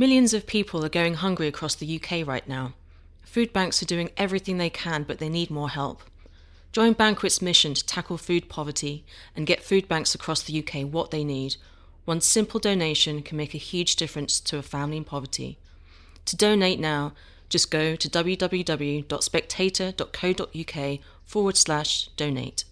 [0.00, 2.72] Millions of people are going hungry across the UK right now.
[3.22, 6.00] Food banks are doing everything they can, but they need more help.
[6.72, 9.04] Join Banquet's mission to tackle food poverty
[9.36, 11.56] and get food banks across the UK what they need.
[12.06, 15.58] One simple donation can make a huge difference to a family in poverty.
[16.24, 17.12] To donate now,
[17.50, 22.64] just go to www.spectator.co.uk forward slash donate.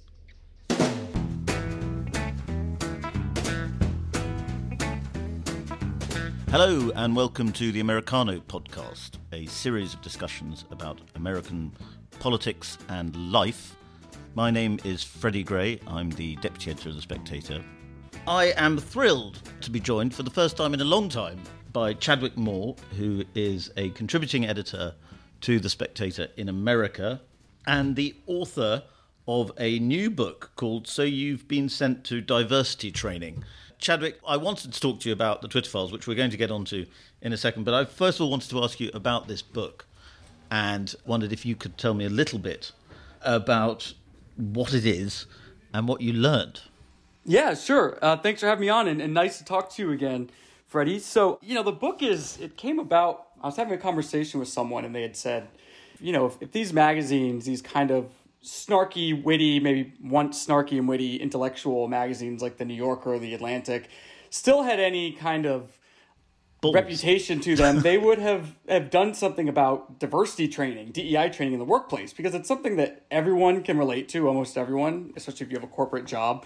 [6.50, 11.70] Hello, and welcome to the Americano podcast, a series of discussions about American
[12.20, 13.76] politics and life.
[14.34, 15.78] My name is Freddy Gray.
[15.86, 17.62] I'm the deputy editor of The Spectator.
[18.26, 21.38] I am thrilled to be joined for the first time in a long time
[21.74, 24.94] by Chadwick Moore, who is a contributing editor
[25.42, 27.20] to The Spectator in America
[27.66, 28.84] and the author
[29.26, 33.44] of a new book called So You've Been Sent to Diversity Training.
[33.78, 36.36] Chadwick, I wanted to talk to you about the Twitter files, which we're going to
[36.36, 36.86] get onto
[37.22, 39.86] in a second, but I first of all wanted to ask you about this book
[40.50, 42.72] and wondered if you could tell me a little bit
[43.22, 43.94] about
[44.36, 45.26] what it is
[45.72, 46.60] and what you learned.
[47.24, 47.98] Yeah, sure.
[48.00, 50.30] Uh, thanks for having me on, and, and nice to talk to you again,
[50.66, 50.98] Freddy.
[50.98, 54.48] So, you know, the book is, it came about, I was having a conversation with
[54.48, 55.48] someone, and they had said,
[56.00, 58.06] you know, if, if these magazines, these kind of
[58.42, 63.34] snarky, witty, maybe once snarky and witty intellectual magazines like the New Yorker or the
[63.34, 63.88] Atlantic
[64.30, 65.78] still had any kind of
[66.60, 66.74] Balls.
[66.74, 71.60] reputation to them, they would have, have done something about diversity training, DEI training in
[71.60, 75.56] the workplace, because it's something that everyone can relate to, almost everyone, especially if you
[75.56, 76.44] have a corporate job.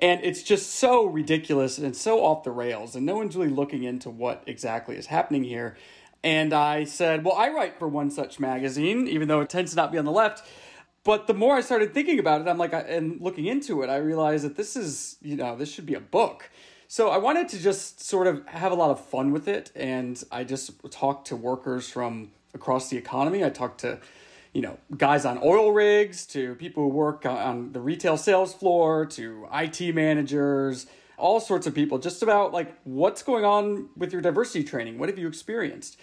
[0.00, 3.84] And it's just so ridiculous and so off the rails, and no one's really looking
[3.84, 5.76] into what exactly is happening here.
[6.24, 9.76] And I said, Well, I write for one such magazine, even though it tends to
[9.76, 10.44] not be on the left.
[11.04, 13.96] But the more I started thinking about it, I'm like, and looking into it, I
[13.96, 16.48] realized that this is, you know, this should be a book.
[16.86, 19.72] So I wanted to just sort of have a lot of fun with it.
[19.74, 23.44] And I just talked to workers from across the economy.
[23.44, 23.98] I talked to,
[24.52, 29.06] you know, guys on oil rigs, to people who work on the retail sales floor,
[29.06, 30.86] to IT managers,
[31.16, 34.98] all sorts of people, just about like what's going on with your diversity training.
[34.98, 35.98] What have you experienced?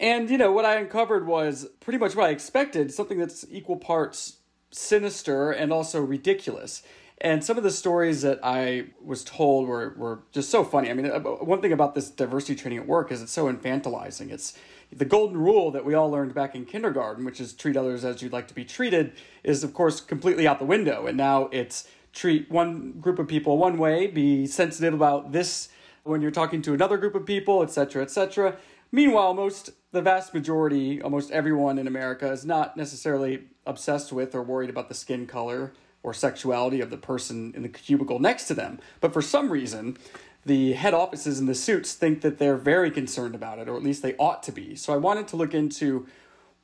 [0.00, 3.76] And, you know, what I uncovered was pretty much what I expected something that's equal
[3.76, 4.37] parts
[4.70, 6.82] sinister and also ridiculous.
[7.20, 10.88] And some of the stories that I was told were, were just so funny.
[10.88, 14.30] I mean, uh, one thing about this diversity training at work is it's so infantilizing.
[14.30, 14.54] It's
[14.92, 18.22] the golden rule that we all learned back in kindergarten, which is treat others as
[18.22, 19.12] you'd like to be treated,
[19.42, 21.06] is of course completely out the window.
[21.06, 25.68] And now it's treat one group of people one way, be sensitive about this
[26.04, 28.56] when you're talking to another group of people, etc., etc.
[28.90, 34.42] Meanwhile, most the vast majority, almost everyone in America, is not necessarily obsessed with or
[34.42, 38.54] worried about the skin color or sexuality of the person in the cubicle next to
[38.54, 38.80] them.
[39.00, 39.96] But for some reason,
[40.44, 43.82] the head offices and the suits think that they're very concerned about it, or at
[43.82, 44.74] least they ought to be.
[44.74, 46.06] So I wanted to look into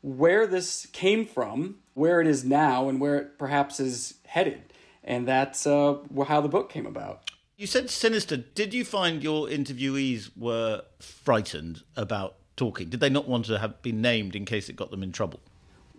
[0.01, 4.73] where this came from, where it is now, and where it perhaps is headed.
[5.03, 7.31] And that's uh, how the book came about.
[7.57, 8.37] You said sinister.
[8.37, 12.89] Did you find your interviewees were frightened about talking?
[12.89, 15.41] Did they not want to have been named in case it got them in trouble?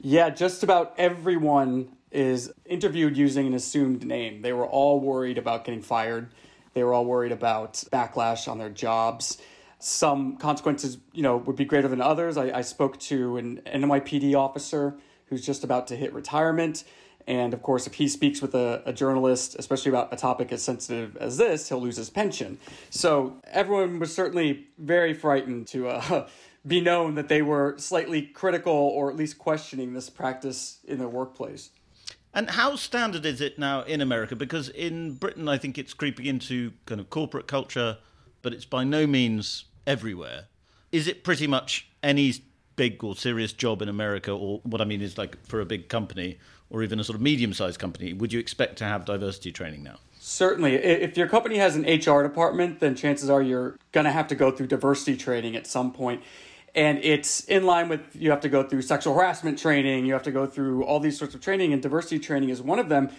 [0.02, 4.42] Yeah, just about everyone is interviewed using an assumed name.
[4.42, 6.30] They were all worried about getting fired.
[6.74, 9.38] They were all worried about backlash on their jobs.
[9.80, 12.38] Some consequences, you know, would be greater than others.
[12.38, 14.96] I, I spoke to an NYPD officer
[15.28, 16.84] who's just about to hit retirement.
[17.28, 20.62] And of course, if he speaks with a, a, journalist, especially about a topic as
[20.62, 22.60] sensitive as this, he'll lose his pension.
[22.92, 26.28] So everyone was certainly very frightened to uh,
[26.66, 31.08] be known that they were slightly critical or at least questioning this practice in their
[31.08, 31.70] workplace.
[32.34, 34.36] And how standard is it now in America?
[34.36, 37.98] Because in Britain, I think it's creeping into kind of corporate culture,
[38.42, 40.46] but it's by no means everywhere.
[40.92, 42.34] Is it pretty much any
[42.76, 45.88] big or serious job in America, or what I mean is like for a big
[45.88, 46.38] company
[46.70, 49.84] or even a sort of medium sized company, would you expect to have diversity training
[49.84, 49.98] now?
[50.20, 50.76] Certainly.
[50.76, 54.36] If your company has an HR department, then chances are you're going to have to
[54.36, 56.24] go through diversity training at some point
[56.76, 60.24] and it's in line with you have to go through sexual harassment training you have
[60.24, 63.10] to go through all these sorts of training and diversity training is one of them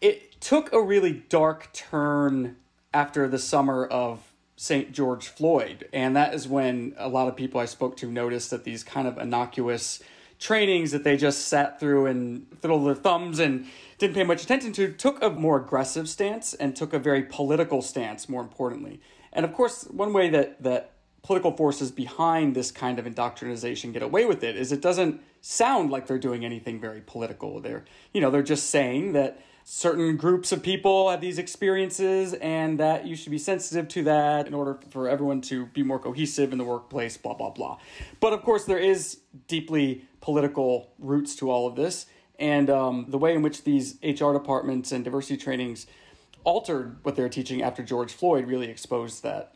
[0.00, 2.56] it took a really dark turn
[2.92, 4.92] after the summer of St.
[4.92, 8.64] George Floyd and that is when a lot of people I spoke to noticed that
[8.64, 10.02] these kind of innocuous
[10.38, 13.66] trainings that they just sat through and fiddled their thumbs and
[13.96, 17.80] didn't pay much attention to took a more aggressive stance and took a very political
[17.80, 19.00] stance more importantly
[19.32, 20.95] and of course one way that that
[21.26, 25.90] political forces behind this kind of indoctrination get away with it is it doesn't sound
[25.90, 27.58] like they're doing anything very political.
[27.58, 27.84] They're,
[28.14, 33.08] you know, they're just saying that certain groups of people have these experiences and that
[33.08, 36.58] you should be sensitive to that in order for everyone to be more cohesive in
[36.58, 37.76] the workplace, blah, blah, blah.
[38.20, 39.18] But of course, there is
[39.48, 42.06] deeply political roots to all of this.
[42.38, 45.88] And um, the way in which these HR departments and diversity trainings
[46.44, 49.55] altered what they're teaching after George Floyd really exposed that.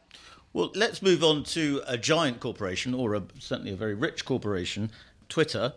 [0.52, 4.90] Well, let's move on to a giant corporation, or a, certainly a very rich corporation,
[5.28, 5.74] Twitter,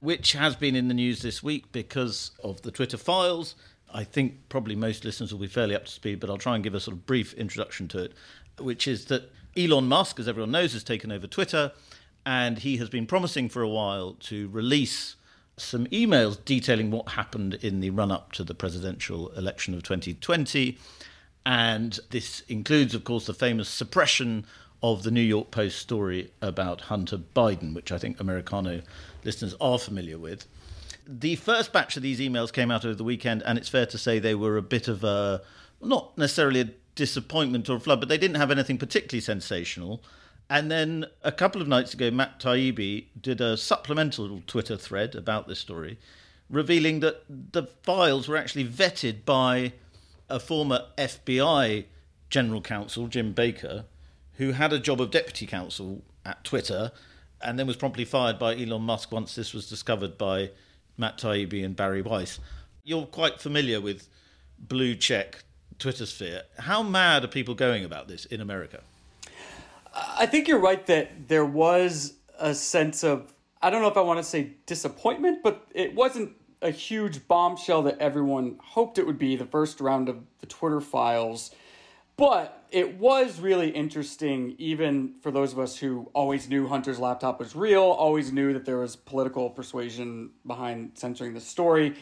[0.00, 3.54] which has been in the news this week because of the Twitter files
[3.92, 6.64] I think probably most listeners will be fairly up to speed, but I'll try and
[6.64, 8.12] give a sort of brief introduction to it,
[8.58, 11.72] which is that Elon Musk, as everyone knows, has taken over Twitter,
[12.24, 15.16] and he has been promising for a while to release
[15.56, 20.76] some emails detailing what happened in the run up to the presidential election of 2020.
[21.46, 24.44] And this includes, of course, the famous suppression
[24.82, 28.82] of the New York Post story about Hunter Biden, which I think Americano
[29.24, 30.46] listeners are familiar with
[31.06, 33.98] the first batch of these emails came out over the weekend, and it's fair to
[33.98, 35.42] say they were a bit of a
[35.80, 40.02] not necessarily a disappointment or a flood, but they didn't have anything particularly sensational.
[40.48, 45.48] And then a couple of nights ago, Matt Taibbi did a supplemental Twitter thread about
[45.48, 45.98] this story,
[46.48, 49.72] revealing that the files were actually vetted by
[50.28, 51.84] a former FBI
[52.30, 53.84] general counsel, Jim Baker,
[54.34, 56.92] who had a job of deputy counsel at Twitter
[57.40, 60.50] and then was promptly fired by Elon Musk once this was discovered by
[60.96, 62.40] Matt Taibbi and Bari Weiss.
[62.82, 64.08] You're quite familiar with
[64.58, 65.44] blue check
[65.78, 66.42] Twitter sphere.
[66.58, 68.80] How mad are people going about this in America?
[69.94, 73.32] I think you're right that there was a sense of,
[73.62, 76.32] I don't know if I want to say disappointment, but it wasn't
[76.62, 80.80] a huge bombshell that everyone hoped it would be the first round of the Twitter
[80.80, 81.50] files.
[82.16, 87.38] But it was really interesting, even for those of us who always knew Hunter's laptop
[87.38, 91.94] was real, always knew that there was political persuasion behind censoring the story.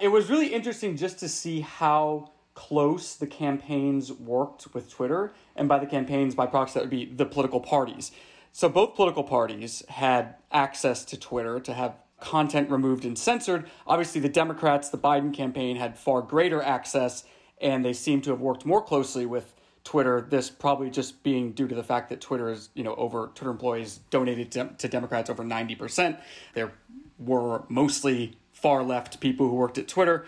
[0.00, 5.32] It was really interesting just to see how close the campaigns worked with Twitter.
[5.54, 8.10] And by the campaigns, by proxy, that would be the political parties.
[8.52, 13.68] So both political parties had access to Twitter to have content removed and censored.
[13.86, 17.24] Obviously, the Democrats, the Biden campaign, had far greater access,
[17.60, 19.52] and they seem to have worked more closely with
[19.84, 20.20] Twitter.
[20.20, 23.50] This probably just being due to the fact that Twitter is, you know, over Twitter
[23.50, 26.20] employees donated to, to Democrats over 90%.
[26.54, 26.72] There
[27.18, 30.24] were mostly far left people who worked at Twitter.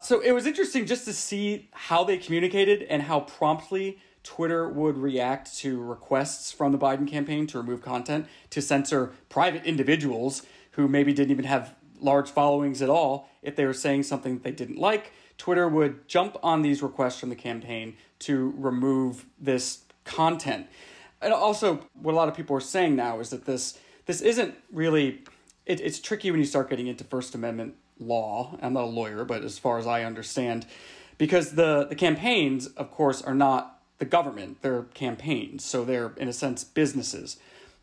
[0.00, 4.96] So it was interesting just to see how they communicated and how promptly Twitter would
[4.96, 10.42] react to requests from the Biden campaign to remove content, to censor private individuals
[10.72, 14.50] who maybe didn't even have large followings at all if they were saying something they
[14.50, 15.12] didn't like.
[15.38, 20.66] Twitter would jump on these requests from the campaign to remove this content.
[21.20, 24.54] And also, what a lot of people are saying now is that this this isn't
[24.72, 25.22] really.
[25.64, 28.58] It, it's tricky when you start getting into First Amendment law.
[28.60, 30.66] I'm not a lawyer, but as far as I understand,
[31.18, 36.28] because the the campaigns, of course, are not the government; they're campaigns, so they're in
[36.28, 37.36] a sense businesses.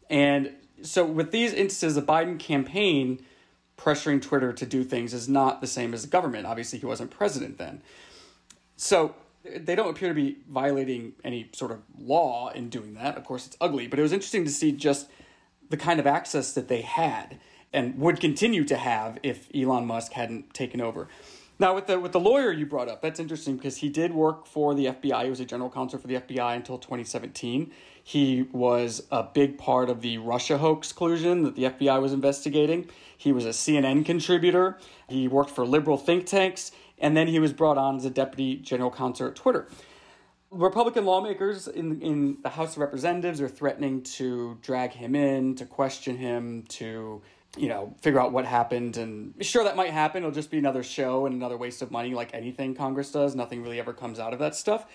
[0.09, 3.21] And so, with these instances, the Biden campaign
[3.77, 6.45] pressuring Twitter to do things is not the same as the government.
[6.45, 7.81] Obviously, he wasn't president then.
[8.75, 13.17] So they don't appear to be violating any sort of law in doing that.
[13.17, 15.09] Of course, it's ugly, but it was interesting to see just
[15.69, 17.39] the kind of access that they had
[17.71, 21.07] and would continue to have if Elon Musk hadn't taken over.
[21.61, 24.47] Now, with the with the lawyer you brought up, that's interesting because he did work
[24.47, 25.25] for the FBI.
[25.25, 27.71] He was a general counsel for the FBI until 2017.
[28.01, 32.89] He was a big part of the Russia hoax collusion that the FBI was investigating.
[33.17, 34.77] He was a CNN contributor.
[35.09, 38.55] He worked for liberal think tanks, and then he was brought on as a deputy
[38.55, 39.67] general counsel at Twitter.
[40.51, 45.65] Republican lawmakers in, in the House of Representatives are threatening to drag him in, to
[45.65, 47.21] question him, to
[47.57, 48.97] you know, figure out what happened.
[48.97, 50.23] And sure, that might happen.
[50.23, 53.35] It'll just be another show and another waste of money, like anything Congress does.
[53.35, 54.85] Nothing really ever comes out of that stuff.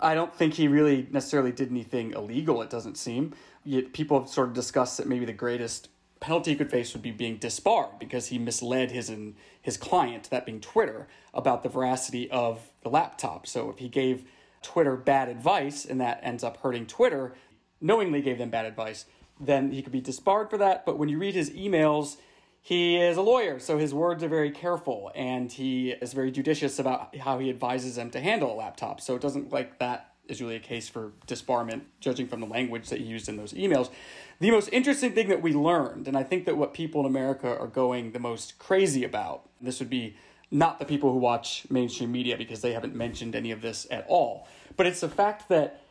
[0.00, 3.34] I don't think he really necessarily did anything illegal, it doesn't seem.
[3.64, 5.88] Yet people have sort of discussed that maybe the greatest
[6.18, 10.28] penalty he could face would be being disbarred because he misled his and his client,
[10.30, 13.46] that being Twitter, about the veracity of the laptop.
[13.46, 14.24] So if he gave
[14.62, 17.34] Twitter bad advice and that ends up hurting Twitter,
[17.80, 19.04] knowingly gave them bad advice,
[19.46, 20.86] then he could be disbarred for that.
[20.86, 22.16] But when you read his emails,
[22.60, 26.78] he is a lawyer, so his words are very careful and he is very judicious
[26.78, 29.00] about how he advises them to handle a laptop.
[29.00, 32.88] So it doesn't like that is really a case for disbarment, judging from the language
[32.90, 33.90] that he used in those emails.
[34.38, 37.48] The most interesting thing that we learned, and I think that what people in America
[37.58, 40.16] are going the most crazy about, this would be
[40.52, 44.06] not the people who watch mainstream media because they haven't mentioned any of this at
[44.06, 44.46] all,
[44.76, 45.81] but it's the fact that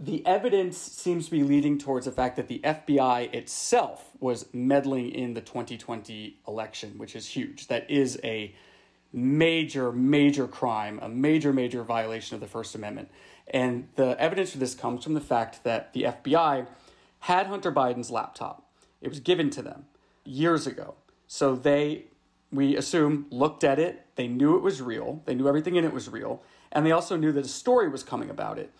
[0.00, 5.10] the evidence seems to be leading towards the fact that the FBI itself was meddling
[5.10, 7.66] in the 2020 election, which is huge.
[7.66, 8.54] That is a
[9.12, 13.10] major, major crime, a major, major violation of the First Amendment.
[13.48, 16.66] And the evidence for this comes from the fact that the FBI
[17.20, 18.70] had Hunter Biden's laptop.
[19.02, 19.84] It was given to them
[20.24, 20.94] years ago.
[21.26, 22.06] So they,
[22.50, 24.06] we assume, looked at it.
[24.14, 25.22] They knew it was real.
[25.26, 26.42] They knew everything in it was real.
[26.72, 28.72] And they also knew that a story was coming about it.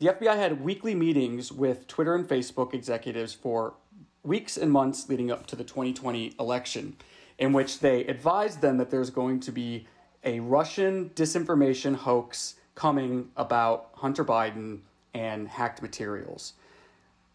[0.00, 3.74] The FBI had weekly meetings with Twitter and Facebook executives for
[4.22, 6.96] weeks and months leading up to the 2020 election,
[7.38, 9.86] in which they advised them that there's going to be
[10.24, 14.78] a Russian disinformation hoax coming about Hunter Biden
[15.12, 16.54] and hacked materials.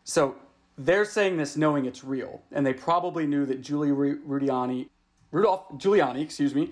[0.03, 0.36] So
[0.75, 4.89] they're saying this knowing it's real, and they probably knew that Julie Rudiani,
[5.31, 6.72] Rudolph Giuliani, excuse me,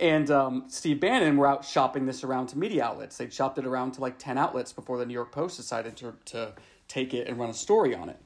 [0.00, 3.16] and um, Steve Bannon were out shopping this around to media outlets.
[3.16, 6.14] They'd shopped it around to like 10 outlets before the New York Post decided to,
[6.26, 6.52] to
[6.88, 8.20] take it and run a story on it.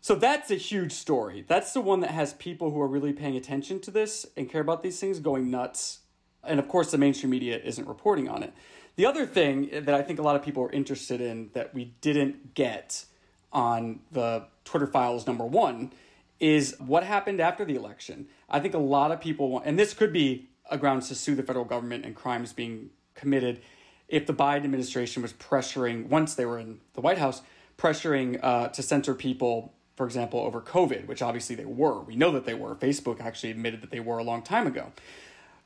[0.00, 1.44] So that's a huge story.
[1.46, 4.60] That's the one that has people who are really paying attention to this and care
[4.60, 6.00] about these things going nuts.
[6.44, 8.52] And of course, the mainstream media isn't reporting on it.
[8.96, 11.94] The other thing that I think a lot of people are interested in that we
[12.00, 13.04] didn't get
[13.52, 15.92] on the Twitter files number one
[16.38, 18.26] is what happened after the election.
[18.48, 21.34] I think a lot of people want, and this could be a grounds to sue
[21.34, 23.60] the federal government and crimes being committed
[24.08, 27.42] if the Biden administration was pressuring, once they were in the White House,
[27.76, 32.00] pressuring uh, to censor people, for example, over COVID, which obviously they were.
[32.00, 32.74] We know that they were.
[32.76, 34.92] Facebook actually admitted that they were a long time ago.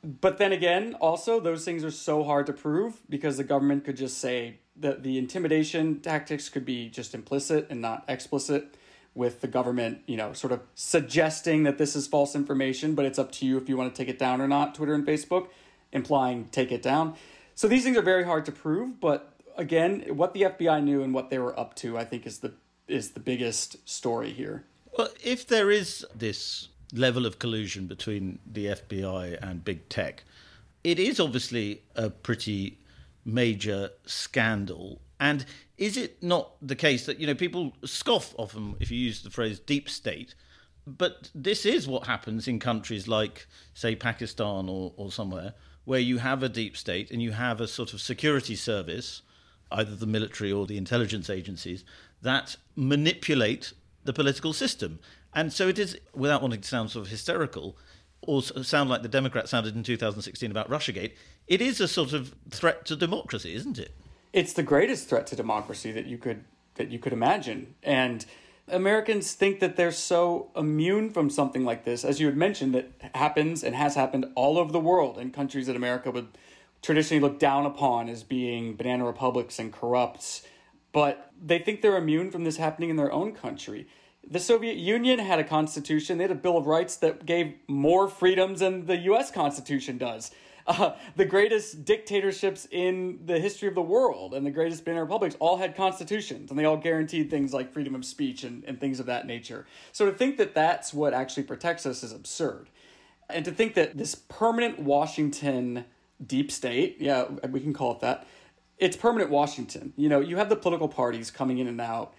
[0.03, 3.97] But then again, also, those things are so hard to prove because the government could
[3.97, 8.75] just say that the intimidation tactics could be just implicit and not explicit
[9.13, 13.19] with the government, you know, sort of suggesting that this is false information, but it's
[13.19, 15.47] up to you if you want to take it down or not, Twitter and Facebook,
[15.91, 17.15] implying take it down.
[17.55, 21.13] So these things are very hard to prove, but again, what the FBI knew and
[21.13, 22.53] what they were up to, I think is the
[22.87, 24.65] is the biggest story here.
[24.97, 30.23] Well, if there is this level of collusion between the FBI and big tech,
[30.83, 32.79] it is obviously a pretty
[33.23, 35.45] major scandal and
[35.81, 39.31] is it not the case that, you know, people scoff often if you use the
[39.31, 40.35] phrase deep state,
[40.85, 46.19] but this is what happens in countries like, say, Pakistan or, or somewhere, where you
[46.19, 49.23] have a deep state and you have a sort of security service,
[49.71, 51.83] either the military or the intelligence agencies,
[52.21, 53.73] that manipulate
[54.03, 54.99] the political system.
[55.33, 57.75] And so it is, without wanting to sound sort of hysterical,
[58.21, 61.13] or sound like the Democrats sounded in 2016 about Russiagate,
[61.47, 63.95] it is a sort of threat to democracy, isn't it?
[64.33, 66.43] It's the greatest threat to democracy that you could
[66.75, 67.75] that you could imagine.
[67.83, 68.25] And
[68.67, 73.11] Americans think that they're so immune from something like this, as you had mentioned, that
[73.13, 76.29] happens and has happened all over the world in countries that America would
[76.81, 80.43] traditionally look down upon as being banana republics and corrupts.
[80.93, 83.87] But they think they're immune from this happening in their own country.
[84.27, 88.07] The Soviet Union had a constitution, they had a Bill of Rights that gave more
[88.07, 90.31] freedoms than the US Constitution does
[90.67, 95.35] uh, the greatest dictatorships in the history of the world and the greatest banana republics
[95.39, 98.99] all had constitutions and they all guaranteed things like freedom of speech and, and things
[98.99, 99.65] of that nature.
[99.91, 102.69] So to think that that's what actually protects us is absurd.
[103.29, 105.85] And to think that this permanent Washington
[106.25, 108.27] deep state, yeah, we can call it that,
[108.77, 109.93] it's permanent Washington.
[109.95, 112.13] You know, you have the political parties coming in and out.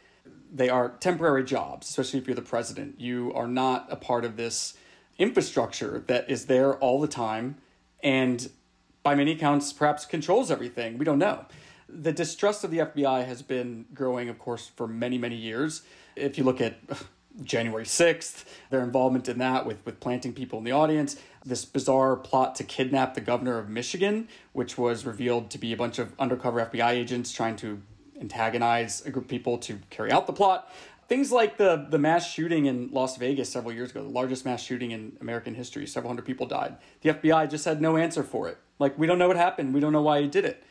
[0.52, 3.00] They are temporary jobs, especially if you're the president.
[3.00, 4.74] You are not a part of this
[5.18, 7.56] infrastructure that is there all the time
[8.02, 8.50] and
[9.02, 10.98] by many accounts, perhaps controls everything.
[10.98, 11.46] We don't know.
[11.88, 15.82] The distrust of the FBI has been growing, of course, for many, many years.
[16.16, 16.78] If you look at
[17.42, 22.16] January 6th, their involvement in that with, with planting people in the audience, this bizarre
[22.16, 26.12] plot to kidnap the governor of Michigan, which was revealed to be a bunch of
[26.18, 27.82] undercover FBI agents trying to
[28.20, 30.72] antagonize a group of people to carry out the plot
[31.12, 34.62] things like the the mass shooting in Las Vegas several years ago, the largest mass
[34.62, 36.78] shooting in American history, several hundred people died.
[37.02, 38.56] The FBI just had no answer for it.
[38.78, 40.64] Like we don't know what happened, we don't know why he did it.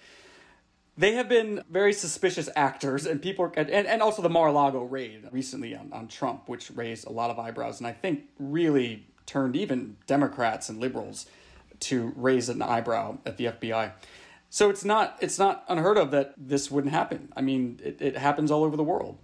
[0.97, 5.75] They have been very suspicious actors, and people, and, and also the Mar-a-Lago raid recently
[5.75, 9.97] on, on Trump, which raised a lot of eyebrows, and I think really turned even
[10.07, 11.27] Democrats and liberals
[11.81, 13.91] to raise an eyebrow at the FBI.
[14.49, 17.31] So it's not it's not unheard of that this wouldn't happen.
[17.35, 19.19] I mean, it, it happens all over the world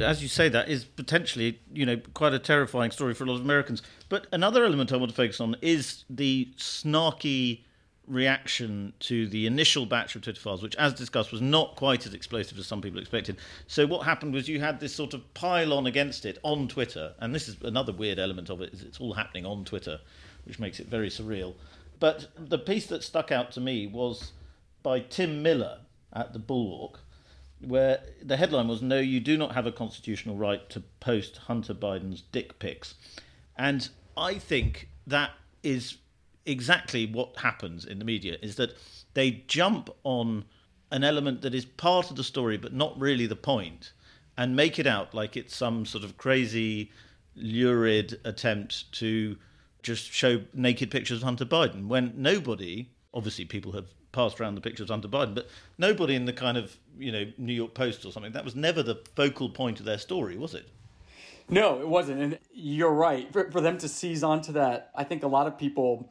[0.00, 3.36] as you say, that is potentially, you know, quite a terrifying story for a lot
[3.36, 3.82] of Americans.
[4.08, 7.60] But another element I want to focus on is the snarky
[8.06, 12.12] reaction to the initial batch of Twitter files, which, as discussed, was not quite as
[12.12, 13.36] explosive as some people expected.
[13.66, 17.14] So what happened was you had this sort of pile on against it on Twitter,
[17.20, 20.00] and this is another weird element of it: is it's all happening on Twitter,
[20.44, 21.54] which makes it very surreal.
[22.00, 24.32] But the piece that stuck out to me was
[24.82, 25.78] by Tim Miller
[26.12, 27.00] at the Bulwark
[27.60, 31.74] where the headline was No, you do not have a constitutional right to post Hunter
[31.74, 32.94] Biden's dick pics.
[33.56, 35.98] And I think that is
[36.46, 38.74] exactly what happens in the media is that
[39.14, 40.44] they jump on
[40.90, 43.92] an element that is part of the story but not really the point
[44.38, 46.90] and make it out like it's some sort of crazy
[47.36, 49.36] lurid attempt to
[49.82, 54.60] just show naked pictures of Hunter Biden when nobody obviously people have passed around the
[54.60, 55.48] pictures of Biden but
[55.78, 58.82] nobody in the kind of you know New York Post or something that was never
[58.82, 60.68] the focal point of their story was it
[61.50, 62.20] no, it wasn't.
[62.20, 63.30] And you're right.
[63.32, 66.10] For, for them to seize onto that, I think a lot of people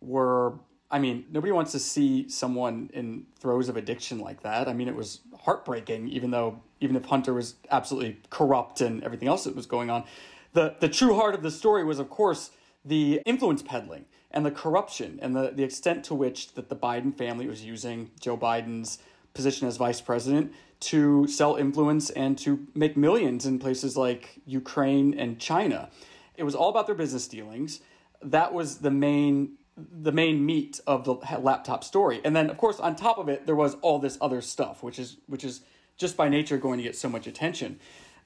[0.00, 0.54] were.
[0.90, 4.68] I mean, nobody wants to see someone in throes of addiction like that.
[4.68, 9.26] I mean, it was heartbreaking, even though, even if Hunter was absolutely corrupt and everything
[9.26, 10.04] else that was going on.
[10.52, 12.50] The, the true heart of the story was, of course,
[12.84, 17.16] the influence peddling and the corruption and the, the extent to which that the Biden
[17.16, 18.98] family was using Joe Biden's
[19.32, 25.14] position as vice president to sell influence and to make millions in places like Ukraine
[25.14, 25.88] and China.
[26.36, 27.80] It was all about their business dealings.
[28.22, 32.20] That was the main the main meat of the laptop story.
[32.24, 34.98] And then of course on top of it there was all this other stuff which
[34.98, 35.62] is which is
[35.96, 37.80] just by nature going to get so much attention.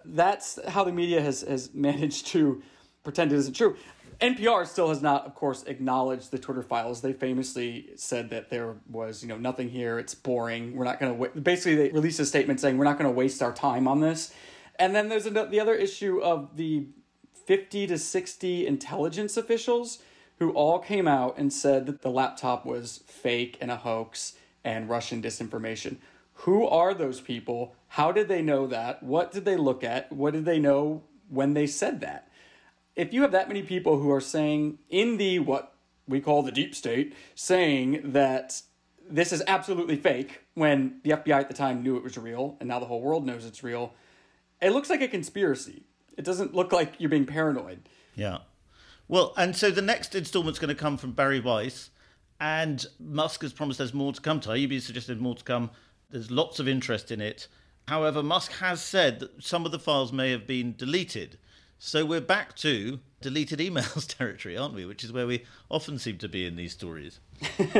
[0.05, 2.63] That's how the media has has managed to
[3.03, 3.77] pretend it isn't true.
[4.21, 7.01] NPR still has not, of course, acknowledged the Twitter files.
[7.01, 9.99] They famously said that there was, you know, nothing here.
[9.99, 10.75] It's boring.
[10.75, 11.19] We're not going to.
[11.19, 11.41] Wa-.
[11.41, 14.35] Basically, they released a statement saying we're not going to waste our time on this.
[14.77, 16.87] And then there's the other issue of the
[17.47, 20.01] 50 to 60 intelligence officials
[20.39, 24.35] who all came out and said that the laptop was fake and a hoax
[24.65, 25.97] and Russian disinformation.
[26.43, 27.75] Who are those people?
[27.89, 29.03] How did they know that?
[29.03, 30.13] What did they look at?
[30.13, 32.28] What did they know when they said that?
[32.99, 35.73] If you have that many people who are saying in the what
[36.09, 38.61] we call the deep state saying that
[39.09, 42.69] this is absolutely fake when the FBI at the time knew it was real and
[42.69, 43.95] now the whole world knows it's real,
[44.61, 45.85] it looks like a conspiracy.
[46.17, 47.89] It doesn't look like you're being paranoid.
[48.17, 48.39] Yeah.
[49.07, 51.91] Well, and so the next installment's going to come from Bari Weiss,
[52.41, 54.41] and Musk has promised there's more to come.
[54.41, 55.71] Taibbi suggested more to come.
[56.11, 57.47] There's lots of interest in it.
[57.87, 61.39] However, Musk has said that some of the files may have been deleted.
[61.81, 64.85] So we're back to deleted emails territory, aren't we?
[64.85, 67.21] Which is where we often seem to be in these stories.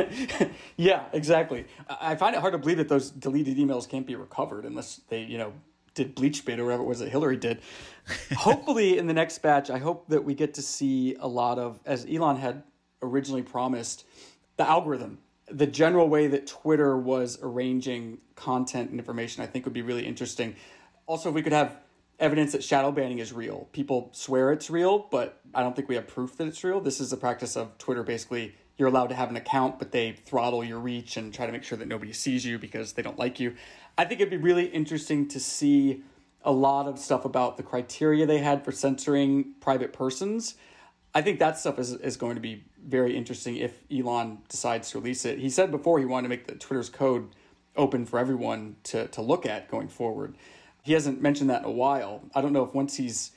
[0.77, 1.65] yeah, exactly.
[1.89, 5.23] I find it hard to believe that those deleted emails can't be recovered unless they,
[5.23, 5.51] you know,
[5.95, 7.59] did BleachBit or whatever it was that Hillary did.
[8.37, 11.79] Hopefully, in the next batch, I hope that we get to see a lot of,
[11.85, 12.63] as Elon had
[13.01, 14.05] originally promised,
[14.55, 15.19] the algorithm.
[15.51, 20.05] The general way that Twitter was arranging content and information, I think, would be really
[20.05, 20.55] interesting.
[21.05, 21.75] Also, if we could have
[22.19, 23.67] evidence that shadow banning is real.
[23.71, 26.81] People swear it's real, but I don't think we have proof that it's real.
[26.81, 30.13] This is the practice of Twitter basically you're allowed to have an account, but they
[30.13, 33.19] throttle your reach and try to make sure that nobody sees you because they don't
[33.19, 33.53] like you.
[33.97, 36.01] I think it'd be really interesting to see
[36.43, 40.55] a lot of stuff about the criteria they had for censoring private persons.
[41.13, 44.99] I think that stuff is, is going to be very interesting if Elon decides to
[44.99, 45.39] release it.
[45.39, 47.27] He said before he wanted to make the Twitter's code
[47.75, 50.35] open for everyone to, to look at going forward.
[50.83, 52.21] He hasn't mentioned that in a while.
[52.33, 53.31] I don't know if once he's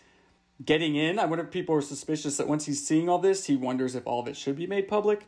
[0.65, 3.57] getting in, I wonder if people are suspicious that once he's seeing all this, he
[3.57, 5.27] wonders if all of it should be made public.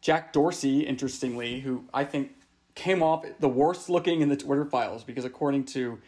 [0.00, 2.32] Jack Dorsey, interestingly, who I think
[2.74, 5.98] came off the worst looking in the Twitter files because according to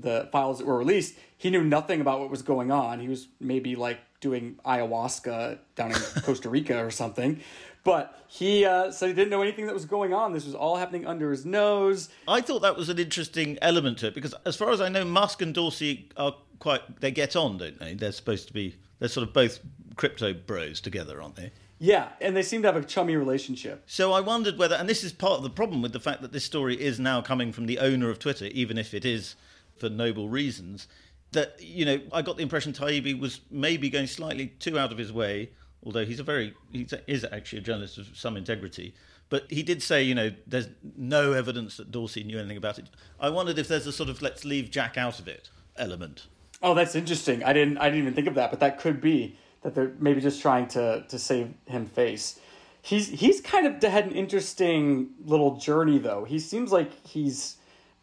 [0.00, 3.00] the files that were released, he knew nothing about what was going on.
[3.00, 7.40] He was maybe like doing ayahuasca down in Costa Rica or something.
[7.84, 10.32] But he uh, said he didn't know anything that was going on.
[10.32, 12.08] This was all happening under his nose.
[12.26, 15.04] I thought that was an interesting element to it because, as far as I know,
[15.04, 17.00] Musk and Dorsey are quite.
[17.00, 17.94] They get on, don't they?
[17.94, 18.74] They're supposed to be.
[18.98, 19.60] They're sort of both
[19.94, 21.52] crypto bros together, aren't they?
[21.78, 23.84] Yeah, and they seem to have a chummy relationship.
[23.86, 26.32] So I wondered whether, and this is part of the problem with the fact that
[26.32, 29.36] this story is now coming from the owner of Twitter, even if it is
[29.76, 30.88] for noble reasons.
[31.32, 34.98] That you know, I got the impression Taibbi was maybe going slightly too out of
[34.98, 35.50] his way
[35.86, 38.92] although he's a very he is actually a journalist of some integrity.
[39.28, 42.90] But he did say, you know, there's no evidence that Dorsey knew anything about it.
[43.18, 46.26] I wondered if there's a sort of let's leave Jack out of it element.
[46.62, 47.42] Oh, that's interesting.
[47.44, 50.20] I didn't I didn't even think of that, but that could be that they're maybe
[50.20, 52.40] just trying to to save him face.
[52.82, 56.24] He's he's kind of had an interesting little journey though.
[56.24, 57.56] He seems like he's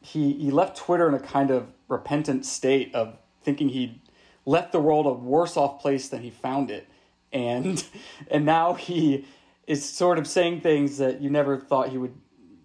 [0.03, 3.99] he he left Twitter in a kind of repentant state of thinking he'd
[4.45, 6.87] left the world a worse off place than he found it
[7.33, 7.83] and
[8.31, 9.25] and now he
[9.67, 12.13] is sort of saying things that you never thought he would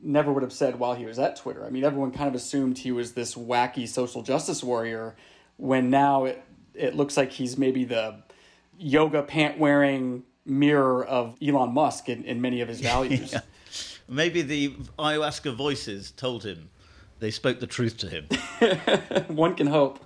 [0.02, 1.64] never would have said while he was at Twitter.
[1.66, 5.16] I mean, everyone kind of assumed he was this wacky social justice warrior
[5.56, 6.42] when now it
[6.74, 8.22] it looks like he's maybe the
[8.78, 13.32] yoga pant wearing mirror of Elon Musk in, in many of his values.
[13.32, 13.40] yeah.
[14.08, 16.70] Maybe the ayahuasca voices told him
[17.20, 18.26] they spoke the truth to him.
[19.36, 20.04] One can hope.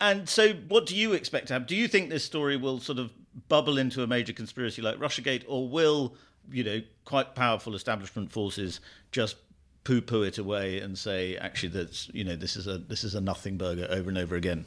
[0.00, 1.66] And so, what do you expect to happen?
[1.66, 3.10] Do you think this story will sort of
[3.48, 6.16] bubble into a major conspiracy like Russiagate, or will
[6.50, 9.36] you know, quite powerful establishment forces just
[9.84, 13.20] poo-poo it away and say, actually, that's you know, this is a this is a
[13.20, 14.64] nothing burger over and over again.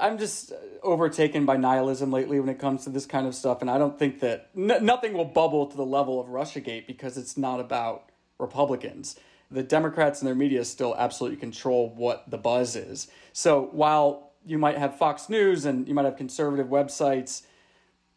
[0.00, 3.70] I'm just overtaken by nihilism lately when it comes to this kind of stuff, and
[3.70, 7.36] I don't think that n- nothing will bubble to the level of RussiaGate because it's
[7.36, 9.18] not about Republicans.
[9.52, 13.08] The Democrats and their media still absolutely control what the buzz is.
[13.32, 17.42] So while you might have Fox News and you might have conservative websites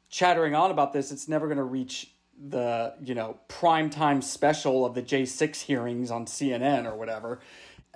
[0.09, 2.11] chattering on about this, it's never going to reach
[2.49, 7.39] the you know prime time special of the J6 hearings on CNN or whatever.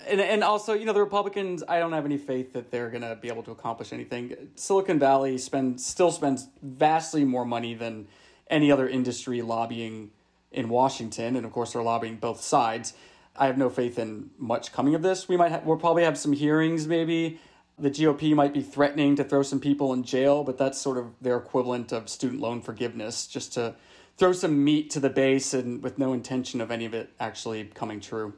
[0.08, 3.02] And, and also, you know, the Republicans, I don't have any faith that they're going
[3.02, 4.50] to be able to accomplish anything.
[4.56, 8.08] Silicon Valley spend, still spends vastly more money than
[8.50, 10.12] any other industry lobbying
[10.52, 11.36] in Washington.
[11.36, 12.94] And of course, they're lobbying both sides.
[13.40, 15.30] I have no faith in much coming of this.
[15.30, 17.40] We might ha- we'll probably have some hearings maybe.
[17.80, 21.14] The GOP might be threatening to throw some people in jail, but that's sort of
[21.22, 23.76] their equivalent of student loan forgiveness, just to
[24.18, 27.64] throw some meat to the base and with no intention of any of it actually
[27.74, 28.34] coming true.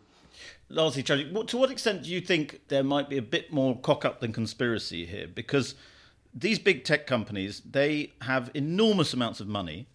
[0.69, 4.05] Lastly, Charlie, to what extent do you think there might be a bit more cock
[4.05, 5.27] up than conspiracy here?
[5.27, 5.73] Because
[6.33, 9.87] these big tech companies, they have enormous amounts of money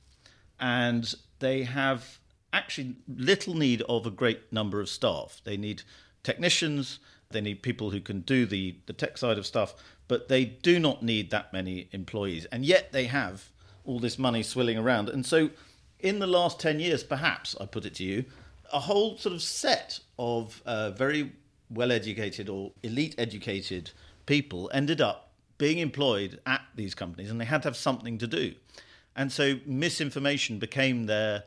[0.58, 2.18] and they have
[2.52, 5.40] actually little need of a great number of staff.
[5.44, 5.82] They need
[6.22, 6.98] technicians,
[7.30, 9.74] they need people who can do the, the tech side of stuff,
[10.08, 12.46] but they do not need that many employees.
[12.46, 13.50] And yet they have
[13.84, 15.08] all this money swilling around.
[15.08, 15.50] And so,
[16.00, 18.24] in the last 10 years, perhaps, I put it to you,
[18.72, 21.32] a whole sort of set of uh, very
[21.70, 23.90] well educated or elite educated
[24.26, 28.26] people ended up being employed at these companies and they had to have something to
[28.26, 28.54] do.
[29.16, 31.44] And so misinformation became their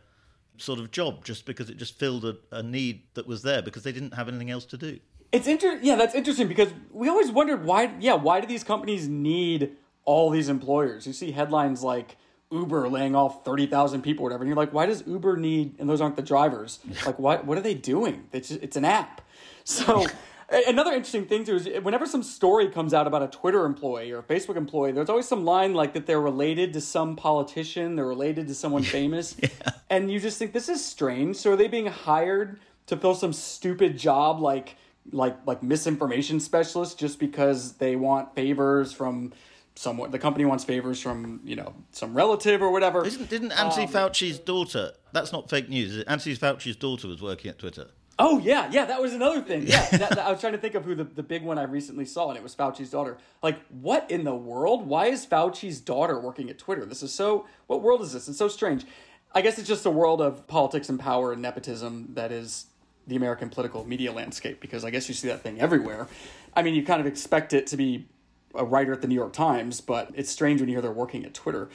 [0.61, 3.83] sort of job just because it just filled a, a need that was there because
[3.83, 4.99] they didn't have anything else to do.
[5.31, 9.07] It's inter yeah, that's interesting because we always wondered why yeah, why do these companies
[9.07, 11.05] need all these employers?
[11.05, 12.17] You see headlines like
[12.51, 15.89] Uber laying off 30,000 people or whatever and you're like why does Uber need and
[15.89, 16.79] those aren't the drivers?
[17.05, 18.27] like what what are they doing?
[18.31, 19.21] It's just, it's an app.
[19.63, 20.05] So
[20.51, 24.19] Another interesting thing too is whenever some story comes out about a Twitter employee or
[24.19, 28.05] a Facebook employee, there's always some line like that they're related to some politician, they're
[28.05, 29.49] related to someone famous, yeah.
[29.89, 31.35] and you just think this is strange.
[31.35, 34.75] So are they being hired to fill some stupid job like
[35.12, 39.33] like like misinformation specialist just because they want favors from
[39.75, 40.09] someone?
[40.09, 43.05] The company wants favors from you know some relative or whatever.
[43.05, 44.93] Isn't, didn't Anthony um, Fauci's daughter?
[45.12, 46.03] That's not fake news.
[46.05, 47.89] Anthony Fauci's daughter was working at Twitter.
[48.21, 49.65] Oh yeah, yeah, that was another thing.
[49.65, 51.63] Yeah, that, that, I was trying to think of who the, the big one I
[51.63, 53.17] recently saw, and it was Fauci's daughter.
[53.41, 54.86] Like, what in the world?
[54.86, 56.86] Why is Fauci's daughter working at Twitter?
[56.86, 57.47] This is so.
[57.67, 58.27] What world is this?
[58.27, 58.86] It's so strange.
[59.34, 62.65] I guess it's just a world of politics and power and nepotism that is
[63.08, 64.60] the American political media landscape.
[64.60, 66.08] Because I guess you see that thing everywhere.
[66.53, 68.05] I mean, you kind of expect it to be
[68.53, 71.23] a writer at the New York Times, but it's strange when you hear they're working
[71.23, 71.69] at Twitter.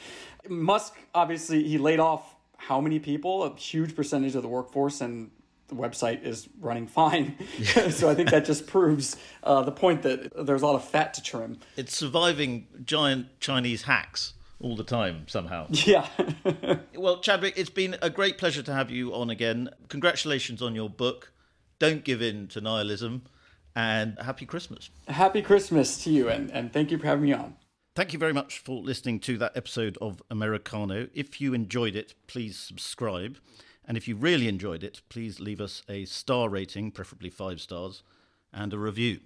[0.47, 3.43] Musk obviously he laid off how many people?
[3.43, 5.31] A huge percentage of the workforce, and
[5.67, 7.35] the website is running fine.
[7.91, 11.13] so I think that just proves uh, the point that there's a lot of fat
[11.15, 11.59] to trim.
[11.75, 15.67] It's surviving giant Chinese hacks all the time somehow.
[15.69, 16.07] Yeah.
[16.95, 19.69] well, Chadwick, it's been a great pleasure to have you on again.
[19.89, 21.31] Congratulations on your book.
[21.79, 23.23] Don't give in to nihilism.
[23.75, 24.89] And happy Christmas.
[25.09, 27.57] Happy Christmas to you, and, and thank you for having me on.
[27.93, 31.07] Thank you very much for listening to that episode of Americano.
[31.13, 33.37] If you enjoyed it, please subscribe.
[33.87, 38.01] And if you really enjoyed it, please leave us a star rating, preferably five stars,
[38.51, 39.19] and a review.